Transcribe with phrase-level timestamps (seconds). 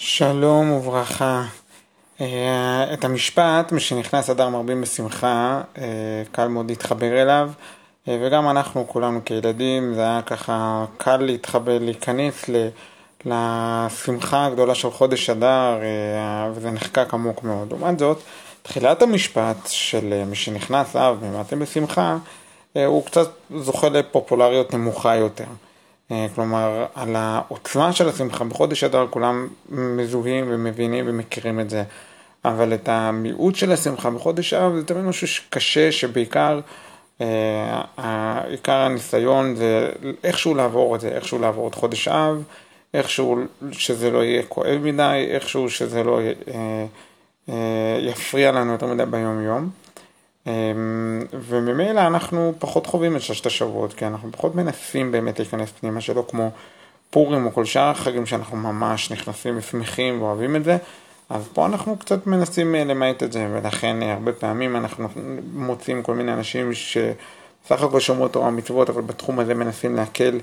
[0.00, 1.44] שלום וברכה.
[2.20, 5.84] אה, את המשפט, משנכנס אדר מרבים בשמחה, אה,
[6.32, 7.50] קל מאוד להתחבר אליו,
[8.08, 12.44] אה, וגם אנחנו כולנו כילדים, זה היה ככה קל להתחבר, להיכנס
[13.24, 15.78] לשמחה הגדולה של חודש אדר,
[16.54, 17.68] וזה נחקק עמוק מאוד.
[17.70, 18.22] לעומת זאת,
[18.62, 22.16] תחילת המשפט של משנכנס אב במעטים בשמחה,
[22.72, 25.44] הוא קצת זוכה לפופולריות נמוכה יותר.
[26.10, 31.84] אה, כלומר, על העוצמה של השמחה בחודש אדר כולם מזוהים ומבינים ומכירים את זה,
[32.44, 36.60] אבל את המיעוט של השמחה בחודש אב זה תמיד משהו קשה, שבעיקר
[37.20, 39.90] אה, עיקר הניסיון זה
[40.24, 42.42] איכשהו לעבור את זה, איכשהו לעבור את חודש אב,
[42.94, 43.38] איכשהו
[43.72, 46.20] שזה לא יהיה כואב מדי, איכשהו שזה לא
[47.48, 49.70] אה, יפריע לנו יותר מדי ביום יום.
[50.46, 50.52] אמ,
[51.32, 56.28] וממילא אנחנו פחות חווים את שלושת השבועות, כי אנחנו פחות מנסים באמת להיכנס פנימה שלו
[56.28, 56.50] כמו
[57.10, 60.76] פורים או כל שאר החגים שאנחנו ממש נכנסים ושמחים ואוהבים את זה,
[61.30, 65.08] אז פה אנחנו קצת מנסים אה, למעט את זה, ולכן אה, הרבה פעמים אנחנו
[65.52, 70.38] מוצאים כל מיני אנשים שסך הכל שומרו תורה ומצוות, אבל בתחום הזה מנסים להקל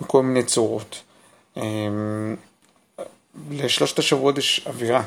[0.00, 1.02] בכל מיני צורות.
[1.56, 2.36] אמ,
[3.50, 5.02] לשלושת השבועות יש אווירה.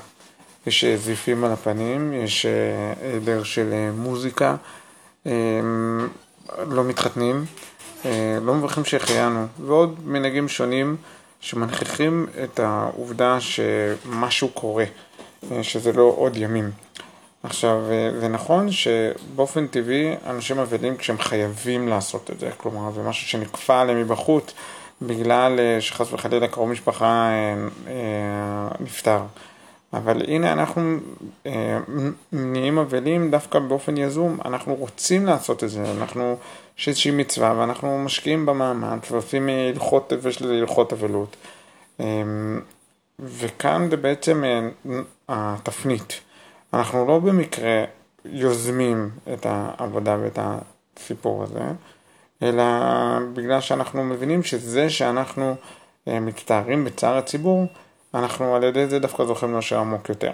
[0.68, 4.56] יש זיפים על הפנים, יש אה, היעדר של אה, מוזיקה,
[5.26, 5.32] אה,
[6.68, 7.46] לא מתחתנים,
[8.42, 10.96] לא מברכים שהחיינו, ועוד מנהגים שונים
[11.40, 14.86] שמנכיחים את העובדה שמשהו קורה,
[15.62, 16.72] שזה לא עוד ימים.
[17.44, 17.82] עכשיו,
[18.20, 23.82] זה נכון שבאופן טבעי אנשים אבלים כשהם חייבים לעשות את זה, כלומר זה משהו שנכפה
[23.82, 24.54] עליהם מבחוץ
[25.02, 27.30] בגלל שחס וחלילה קרוב משפחה
[28.80, 29.20] נפטר.
[29.98, 30.98] אבל הנה אנחנו
[31.46, 31.80] אה,
[32.32, 36.38] נהיים אבלים דווקא באופן יזום, אנחנו רוצים לעשות את זה, אנחנו,
[36.78, 41.36] יש איזושהי מצווה ואנחנו משקיעים במאמץ ועושים הלכות, ויש לזה הלכות אבלות.
[42.00, 42.06] אה,
[43.20, 44.70] וכאן זה בעצם אה,
[45.30, 46.22] התפנית.
[46.74, 47.84] אנחנו לא במקרה
[48.26, 51.64] יוזמים את העבודה ואת הסיפור הזה,
[52.44, 52.64] אלא
[53.34, 55.56] בגלל שאנחנו מבינים שזה שאנחנו
[56.08, 57.66] מצטערים בצער הציבור,
[58.16, 60.32] אנחנו על ידי זה דווקא זוכים לאושר עמוק יותר.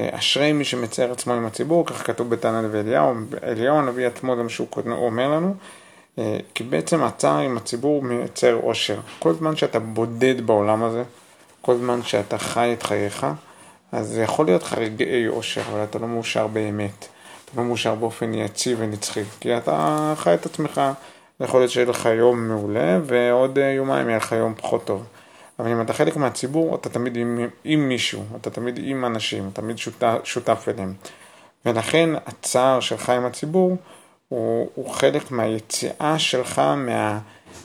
[0.00, 4.48] אה, אשרי מי שמצייר עצמו עם הציבור, כך כתוב בתנא ואליהו, אליהו הנביא עצמו גם
[4.48, 5.54] שהוא אומר לנו,
[6.18, 9.00] אה, כי בעצם הצער עם הציבור מייצר אושר.
[9.18, 11.02] כל זמן שאתה בודד בעולם הזה,
[11.62, 13.26] כל זמן שאתה חי את חייך,
[13.92, 17.06] אז זה יכול להיות לך רגעי אושר, אבל אתה לא מאושר באמת.
[17.44, 20.80] אתה לא מאושר באופן יציב ונצחי, כי אתה חי את עצמך,
[21.40, 25.04] יכול להיות שיהיה לך יום מעולה, ועוד אה, יומיים יהיה לך יום פחות טוב.
[25.58, 29.62] אבל אם אתה חלק מהציבור, אתה תמיד עם, עם מישהו, אתה תמיד עם אנשים, אתה
[29.62, 30.94] תמיד שותף, שותף אליהם.
[31.66, 33.76] ולכן הצער שלך עם הציבור
[34.28, 37.18] הוא, הוא חלק מהיציאה שלך מה,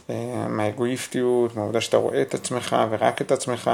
[0.10, 3.72] אה, מהאגואיסטיות, מהעובדה שאתה רואה את עצמך ורק את עצמך.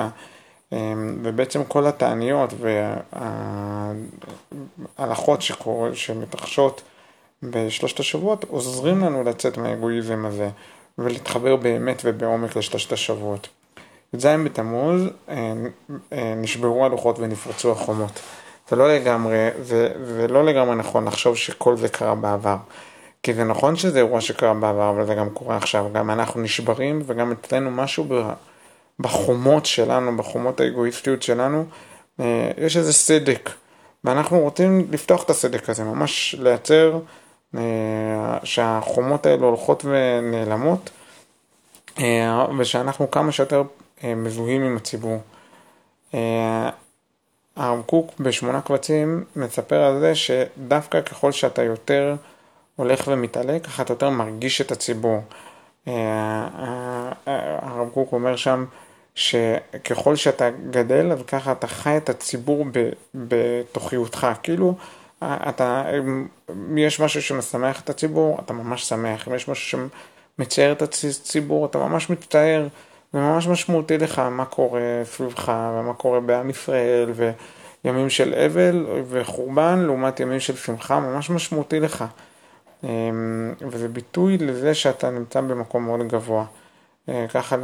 [0.73, 0.93] אה,
[1.23, 2.53] ובעצם כל התעניות
[4.97, 5.41] וההלכות
[5.93, 6.81] שמתרחשות
[7.43, 10.49] בשלושת השבועות עוזרים לנו לצאת מהאגואיזם הזה
[10.97, 13.47] ולהתחבר באמת ובעומק לשלושת השבועות.
[14.13, 15.53] י"ז בתמוז אה,
[16.13, 18.19] אה, נשברו הלוחות ונפרצו החומות.
[18.69, 22.57] זה לא לגמרי, זה, זה לא לגמרי נכון לחשוב שכל זה קרה בעבר.
[23.23, 25.85] כי זה נכון שזה אירוע שקרה בעבר, אבל זה גם קורה עכשיו.
[25.93, 28.07] גם אנחנו נשברים וגם אצלנו משהו
[28.99, 31.65] בחומות שלנו, בחומות האגואיסטיות שלנו,
[32.19, 33.49] אה, יש איזה סדק.
[34.03, 36.99] ואנחנו רוצים לפתוח את הסדק הזה, ממש לייצר
[38.43, 40.89] שהחומות האלו הולכות ונעלמות,
[42.57, 43.63] ושאנחנו כמה שיותר
[44.03, 45.21] מזוהים עם הציבור.
[46.13, 46.69] אה,
[47.55, 52.15] הרב קוק בשמונה קבצים מספר על זה שדווקא ככל שאתה יותר
[52.75, 55.21] הולך ומתעלה, ככה אתה יותר מרגיש את הציבור.
[55.87, 56.47] אה,
[57.61, 58.65] הרב קוק אומר שם
[59.15, 62.65] שככל שאתה גדל, אז ככה אתה חי את הציבור
[63.15, 64.27] בתוכיותך.
[64.43, 64.75] כאילו,
[65.23, 69.27] אתה, אם יש משהו שמשמח את הציבור, אתה ממש שמח.
[69.27, 69.79] אם יש משהו
[70.37, 72.67] שמצייר את הציבור, אתה ממש מצטער.
[73.13, 77.11] זה ממש משמעותי לך מה קורה סביבך ומה קורה בעם ישראל
[77.83, 82.05] וימים של אבל וחורבן לעומת ימים של שמחה, ממש משמעותי לך.
[82.83, 86.45] אמ, וזה ביטוי לזה שאתה נמצא במקום מאוד גבוה.
[87.09, 87.55] אה, ככה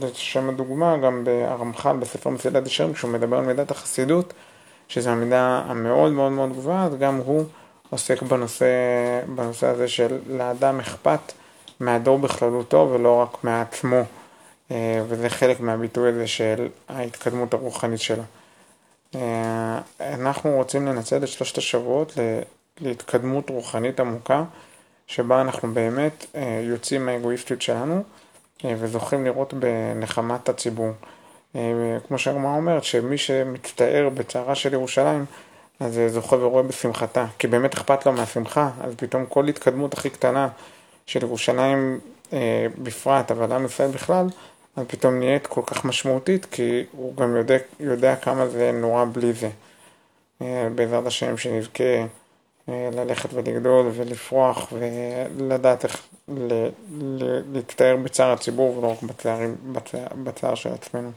[0.00, 4.32] לשם הדוגמה, גם הרמח"ל בספר מסילת ישרים, כשהוא מדבר על מידת החסידות,
[4.88, 7.44] שזו המידה המאוד מאוד מאוד גבוהה, אז גם הוא
[7.90, 8.66] עוסק בנושא,
[9.34, 11.32] בנושא הזה של לאדם אכפת
[11.82, 14.02] מהדור בכללותו ולא רק מעצמו,
[14.70, 18.22] אה, וזה חלק מהביטוי הזה של ההתקדמות הרוחנית שלו.
[19.14, 22.12] אה, אנחנו רוצים לנצל את שלושת השבועות
[22.80, 24.44] להתקדמות רוחנית עמוקה,
[25.06, 28.02] שבה אנחנו באמת אה, יוצאים מהאגואיסטיות שלנו
[28.64, 30.90] וזוכים לראות בנחמת הציבור.
[32.08, 35.24] כמו שהגמרא אומרת, שמי שמצטער בצערה של ירושלים,
[35.80, 40.48] אז זוכה ורואה בשמחתה, כי באמת אכפת לו מהשמחה, אז פתאום כל התקדמות הכי קטנה
[41.12, 42.00] של ירושלים
[42.32, 44.26] אה, בפרט, אבל עם ישראל בכלל,
[44.76, 49.32] אז פתאום נהיית כל כך משמעותית, כי הוא גם יודע, יודע כמה זה נורא בלי
[49.32, 49.50] זה.
[50.42, 51.84] אה, בעזרת השם שנזכה
[52.68, 56.02] אה, ללכת ולגדול ולפרוח ולדעת איך
[57.52, 59.38] להצטער בצער הציבור ולא רק בצער,
[59.72, 61.10] בצער, בצער של עצמנו.